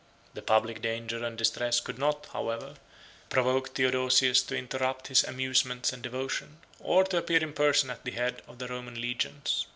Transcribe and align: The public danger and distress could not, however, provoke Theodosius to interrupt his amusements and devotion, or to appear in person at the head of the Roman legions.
The 0.33 0.41
public 0.41 0.81
danger 0.81 1.23
and 1.23 1.37
distress 1.37 1.79
could 1.79 1.99
not, 1.99 2.25
however, 2.33 2.73
provoke 3.29 3.75
Theodosius 3.75 4.41
to 4.47 4.57
interrupt 4.57 5.09
his 5.09 5.23
amusements 5.23 5.93
and 5.93 6.01
devotion, 6.01 6.57
or 6.79 7.03
to 7.03 7.17
appear 7.17 7.43
in 7.43 7.53
person 7.53 7.91
at 7.91 8.03
the 8.03 8.09
head 8.09 8.41
of 8.47 8.57
the 8.57 8.67
Roman 8.67 8.99
legions. 8.99 9.67